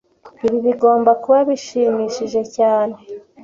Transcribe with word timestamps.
Ibi 0.45 0.57
bigomba 0.67 1.11
kuba 1.23 1.39
bishimishije 1.49 2.41
cyane 2.55 2.95